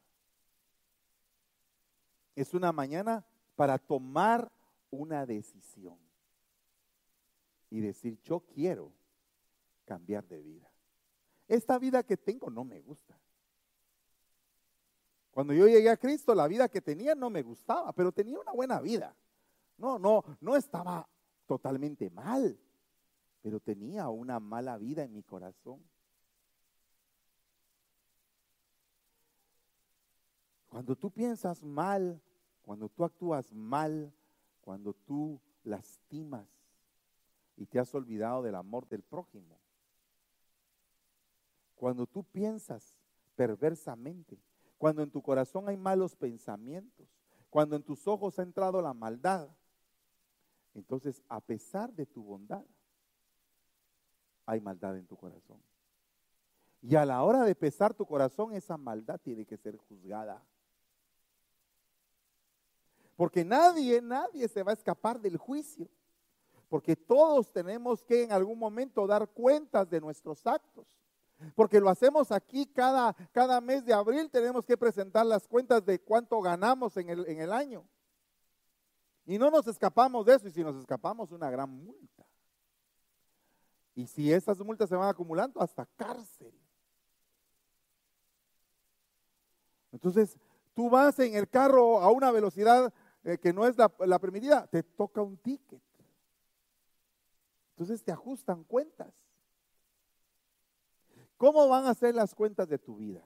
[2.35, 4.51] Es una mañana para tomar
[4.91, 5.97] una decisión
[7.69, 8.91] y decir, yo quiero
[9.85, 10.69] cambiar de vida.
[11.47, 13.17] Esta vida que tengo no me gusta.
[15.33, 18.51] Cuando yo llegué a Cristo, la vida que tenía no me gustaba, pero tenía una
[18.51, 19.15] buena vida.
[19.79, 21.09] No, no, no estaba
[21.47, 22.55] totalmente mal,
[23.41, 25.83] pero tenía una mala vida en mi corazón.
[30.69, 32.21] Cuando tú piensas mal,
[32.61, 34.13] cuando tú actúas mal,
[34.61, 36.47] cuando tú lastimas
[37.57, 39.57] y te has olvidado del amor del prójimo,
[41.73, 42.95] cuando tú piensas
[43.35, 44.37] perversamente,
[44.83, 47.07] cuando en tu corazón hay malos pensamientos,
[47.49, 49.47] cuando en tus ojos ha entrado la maldad,
[50.73, 52.65] entonces a pesar de tu bondad,
[54.45, 55.57] hay maldad en tu corazón.
[56.81, 60.43] Y a la hora de pesar tu corazón, esa maldad tiene que ser juzgada.
[63.15, 65.87] Porque nadie, nadie se va a escapar del juicio.
[66.67, 71.02] Porque todos tenemos que en algún momento dar cuentas de nuestros actos.
[71.55, 75.99] Porque lo hacemos aquí cada, cada mes de abril, tenemos que presentar las cuentas de
[75.99, 77.87] cuánto ganamos en el, en el año.
[79.25, 82.25] Y no nos escapamos de eso, y si nos escapamos, una gran multa.
[83.95, 86.53] Y si esas multas se van acumulando, hasta cárcel.
[89.91, 90.37] Entonces,
[90.73, 92.91] tú vas en el carro a una velocidad
[93.23, 95.81] eh, que no es la, la permitida, te toca un ticket.
[97.69, 99.13] Entonces te ajustan cuentas.
[101.43, 103.21] ¿Cómo van a ser las cuentas de tu vida?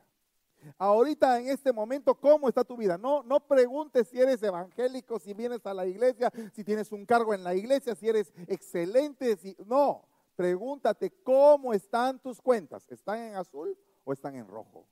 [0.80, 2.97] Ahorita en este momento, ¿cómo está tu vida?
[2.97, 7.36] No, no preguntes si eres evangélico, si vienes a la iglesia, si tienes un cargo
[7.36, 9.38] en la iglesia, si eres excelente,
[9.68, 10.03] no,
[10.36, 12.91] pregúntate cómo están tus cuentas.
[12.91, 14.88] ¿Están en azul o están en rojo?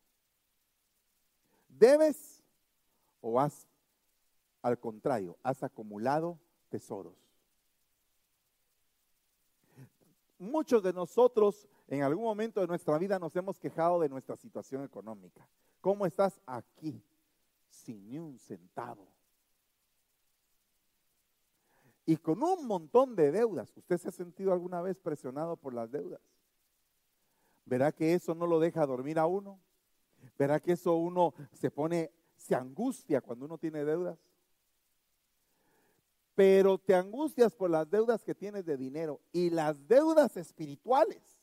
[1.68, 2.44] ¿Debes
[3.22, 3.68] o has,
[4.62, 6.38] al contrario, has acumulado
[6.70, 7.18] tesoros?
[10.38, 14.84] Muchos de nosotros en algún momento de nuestra vida nos hemos quejado de nuestra situación
[14.84, 15.48] económica.
[15.82, 17.04] ¿Cómo estás aquí?
[17.70, 19.08] Sin ni un centavo.
[22.08, 23.76] Y con un montón de deudas.
[23.78, 26.22] ¿Usted se ha sentido alguna vez presionado por las deudas?
[27.66, 29.60] ¿Verá que eso no lo deja dormir a uno?
[30.38, 34.20] ¿Verá que eso uno se pone, se angustia cuando uno tiene deudas?
[36.36, 41.35] Pero te angustias por las deudas que tienes de dinero y las deudas espirituales.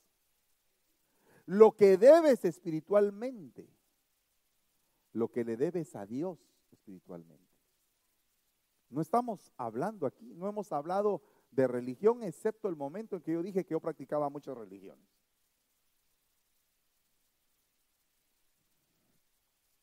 [1.46, 3.68] Lo que debes espiritualmente,
[5.12, 6.38] lo que le debes a Dios
[6.70, 7.52] espiritualmente.
[8.90, 13.42] No estamos hablando aquí, no hemos hablado de religión, excepto el momento en que yo
[13.42, 15.04] dije que yo practicaba muchas religiones.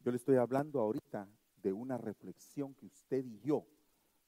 [0.01, 1.27] Yo le estoy hablando ahorita
[1.61, 3.65] de una reflexión que usted y yo,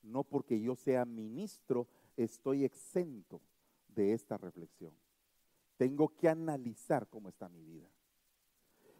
[0.03, 3.41] no porque yo sea ministro, estoy exento
[3.87, 4.93] de esta reflexión.
[5.81, 7.89] Tengo que analizar cómo está mi vida.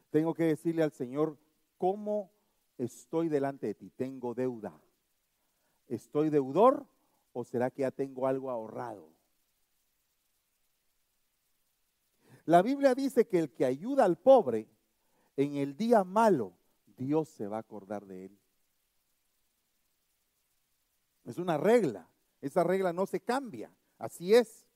[0.09, 1.37] Tengo que decirle al Señor
[1.77, 2.31] cómo
[2.75, 3.91] estoy delante de ti.
[3.91, 4.73] Tengo deuda.
[5.87, 6.87] ¿Estoy deudor
[7.33, 9.13] o será que ya tengo algo ahorrado?
[12.45, 14.67] La Biblia dice que el que ayuda al pobre
[15.37, 16.57] en el día malo
[16.97, 18.39] Dios se va a acordar de él.
[21.25, 22.09] Es una regla.
[22.41, 23.71] Esa regla no se cambia.
[23.99, 24.70] Así es.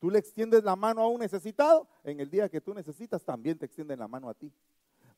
[0.00, 3.56] Tú le extiendes la mano a un necesitado, en el día que tú necesitas también
[3.56, 4.52] te extienden la mano a ti.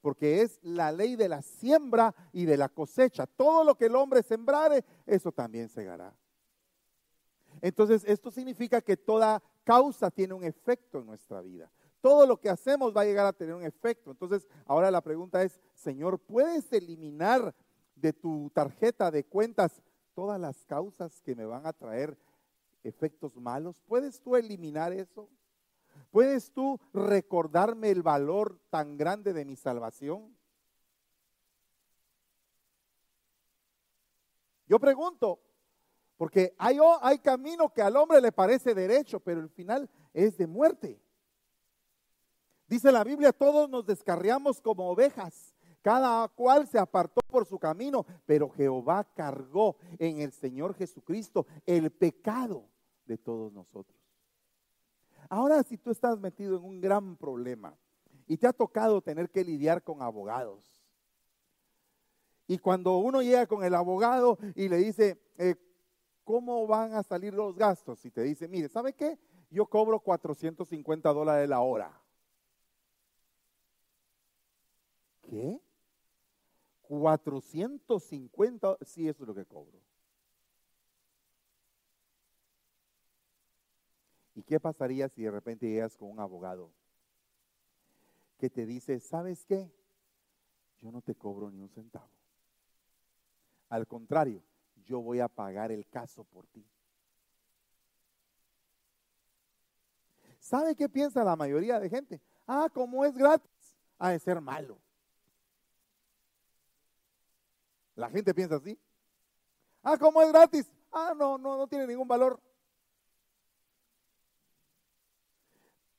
[0.03, 3.27] Porque es la ley de la siembra y de la cosecha.
[3.27, 6.13] Todo lo que el hombre sembrare, eso también segará.
[7.61, 11.71] Entonces, esto significa que toda causa tiene un efecto en nuestra vida
[12.03, 14.11] todo lo que hacemos va a llegar a tener un efecto.
[14.11, 17.55] Entonces, ahora la pregunta es, Señor, ¿puedes eliminar
[17.95, 19.81] de tu tarjeta de cuentas
[20.13, 22.19] todas las causas que me van a traer
[22.85, 23.81] efectos malos?
[23.87, 25.29] ¿Puedes tú eliminar eso?
[26.11, 30.37] ¿Puedes tú recordarme el valor tan grande de mi salvación?
[34.67, 35.41] Yo pregunto,
[36.17, 40.47] porque hay, hay camino que al hombre le parece derecho, pero el final es de
[40.47, 41.01] muerte.
[42.69, 48.07] Dice la Biblia, todos nos descarriamos como ovejas, cada cual se apartó por su camino,
[48.25, 52.72] pero Jehová cargó en el Señor Jesucristo el pecado
[53.07, 53.97] de todos nosotros.
[55.29, 57.77] Ahora, si tú estás metido en un gran problema
[58.27, 60.83] y te ha tocado tener que lidiar con abogados,
[62.47, 65.55] y cuando uno llega con el abogado y le dice, eh,
[66.25, 68.05] ¿cómo van a salir los gastos?
[68.05, 69.19] Y te dice, mire, ¿sabe qué?
[69.51, 71.99] Yo cobro 450 dólares la hora.
[75.23, 75.61] ¿Qué?
[76.83, 79.81] 450, sí, eso es lo que cobro.
[84.35, 86.71] ¿Y qué pasaría si de repente llegas con un abogado
[88.39, 89.71] que te dice, ¿sabes qué?
[90.81, 92.11] Yo no te cobro ni un centavo.
[93.69, 94.43] Al contrario,
[94.85, 96.67] yo voy a pagar el caso por ti.
[100.41, 102.21] ¿Sabe qué piensa la mayoría de gente?
[102.47, 104.77] Ah, como es gratis, ha de ser malo.
[107.95, 108.77] La gente piensa así.
[109.83, 110.67] Ah, ¿cómo es gratis?
[110.91, 112.41] Ah, no, no, no tiene ningún valor.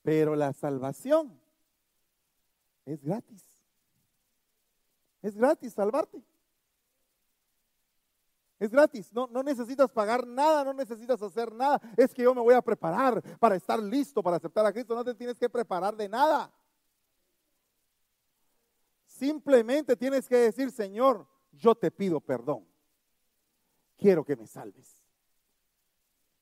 [0.04, 1.40] Pero la salvación
[2.86, 3.44] es gratis.
[5.22, 6.22] Es gratis salvarte.
[8.60, 11.82] Es gratis, no, no, necesitas pagar nada, no necesitas hacer nada.
[11.98, 14.96] Es que yo me voy a preparar para estar listo para aceptar a Cristo.
[14.96, 16.54] No te tienes que preparar de nada.
[19.06, 22.66] Simplemente tienes que decir, Señor, yo te pido perdón.
[23.98, 25.02] Quiero que me salves.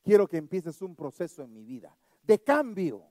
[0.04, 3.11] quiero que empieces un proceso en mi vida de cambio,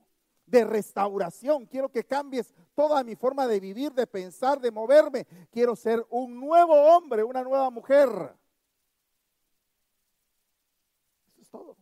[0.51, 1.65] de restauración.
[1.65, 5.25] Quiero que cambies toda mi forma de vivir, de pensar, de moverme.
[5.49, 8.09] Quiero ser un nuevo hombre, una nueva mujer.
[11.31, 11.77] Eso es todo.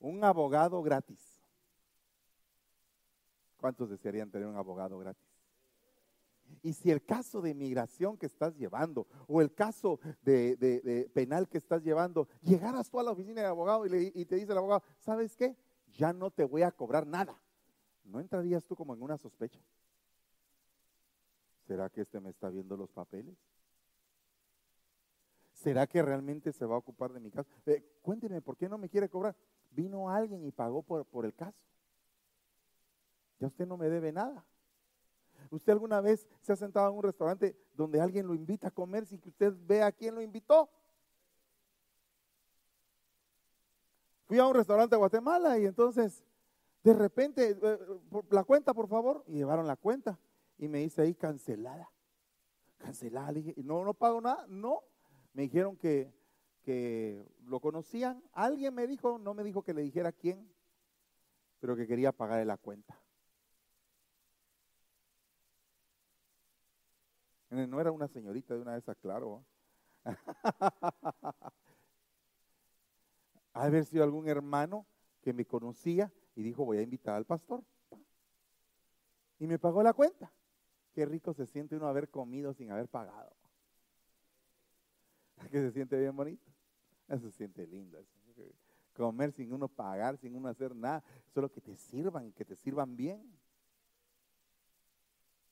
[0.00, 1.40] Un abogado gratis.
[3.56, 5.24] ¿Cuántos desearían tener un abogado gratis?
[6.60, 11.58] Y si el caso de migración que estás llevando o el caso de, penal que
[11.58, 14.82] estás llevando, llegaras tú a la oficina de abogado y, y te dice el abogado,
[14.98, 15.56] ¿sabes qué?
[15.96, 17.40] Ya no te voy a cobrar nada.
[18.04, 19.60] ¿No entrarías tú como en una sospecha?
[21.66, 23.34] ¿Será que este me está viendo los papeles?
[25.52, 27.48] ¿Será que realmente se va a ocupar de mi caso?
[27.64, 29.34] Eh, cuénteme, ¿por qué no me quiere cobrar?
[29.70, 31.58] Vino alguien y pagó por, por el caso.
[33.38, 34.44] Ya usted no me debe nada.
[35.50, 39.06] ¿Usted alguna vez se ha sentado en un restaurante donde alguien lo invita a comer
[39.06, 40.68] sin que usted vea quién lo invitó?
[44.34, 46.24] Fui a un restaurante de Guatemala y entonces
[46.82, 47.78] de repente, eh,
[48.30, 50.18] la cuenta por favor, y llevaron la cuenta
[50.58, 51.88] y me dice ahí cancelada.
[52.78, 54.82] Cancelada, le dije, no, no pago nada, no.
[55.34, 56.12] Me dijeron que,
[56.64, 60.52] que lo conocían, alguien me dijo, no me dijo que le dijera quién,
[61.60, 63.00] pero que quería pagarle la cuenta.
[67.50, 69.44] No era una señorita de una de esas, claro.
[73.54, 74.86] Ha haber sido algún hermano
[75.22, 77.62] que me conocía y dijo, voy a invitar al pastor.
[79.38, 80.32] Y me pagó la cuenta.
[80.92, 83.34] Qué rico se siente uno haber comido sin haber pagado.
[85.50, 86.50] Que se siente bien bonito.
[87.08, 87.98] Se siente lindo.
[88.94, 91.02] Comer sin uno pagar, sin uno hacer nada.
[91.32, 93.36] Solo que te sirvan, que te sirvan bien.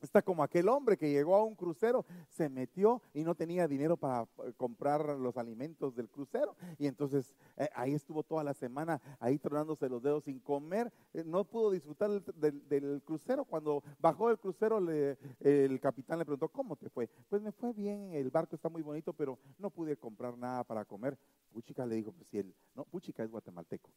[0.02, 3.96] Está como aquel hombre que llegó a un crucero, se metió y no tenía dinero
[3.96, 6.56] para eh, comprar los alimentos del crucero.
[6.76, 10.92] Y entonces eh, ahí estuvo toda la semana, ahí tronándose los dedos sin comer.
[11.14, 13.44] Eh, no pudo disfrutar del, crucero.
[13.44, 17.08] Cuando bajó del crucero, el capitán le preguntó, ¿cómo te fue?
[17.28, 20.84] Pues me fue bien, el barco está muy bonito, pero no pude comprar nada para
[20.84, 21.16] comer.
[21.52, 23.88] Puchica le dijo, pues si él, no, Puchica es guatemalteco.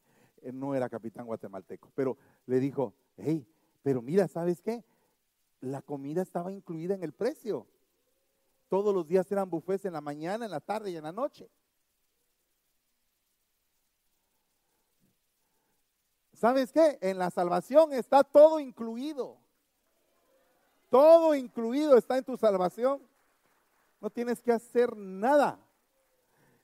[0.53, 3.47] no era capitán guatemalteco, pero le dijo, hey,
[3.81, 4.83] pero mira, ¿sabes qué?
[5.61, 7.67] La comida estaba incluida en el precio.
[8.67, 11.49] Todos los días eran buffets en la mañana, en la tarde y en la noche.
[16.33, 16.97] ¿Sabes qué?
[17.01, 19.37] En la salvación está todo incluido.
[20.89, 23.01] Todo incluido está en tu salvación.
[24.01, 25.59] No tienes que hacer nada.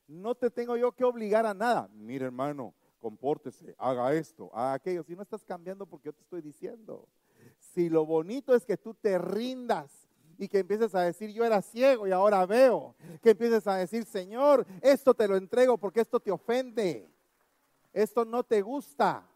[0.08, 1.90] No te tengo yo que obligar a nada.
[1.94, 5.04] Mira, hermano, compórtese, haga esto, haga aquello.
[5.04, 7.08] Si no estás cambiando porque yo te estoy diciendo.
[7.74, 9.92] Si lo bonito es que tú te rindas
[10.38, 14.06] y que empieces a decir, yo era ciego y ahora veo, que empieces a decir,
[14.06, 17.10] Señor, esto te lo entrego porque esto te ofende,
[17.94, 19.28] esto no te gusta.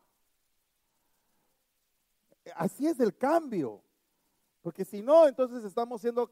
[2.56, 3.82] Así es el cambio,
[4.62, 6.30] porque si no, entonces estamos siendo